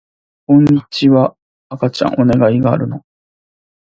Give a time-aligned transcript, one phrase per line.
[0.47, 1.35] こんにちは
[1.69, 3.05] 赤ちゃんお願いがあるの